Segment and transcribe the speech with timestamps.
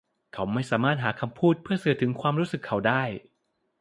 [0.33, 3.03] เขาไม่สามารถหาคำพูดเพื่อสื่อถึงความรู้สึกเขาได้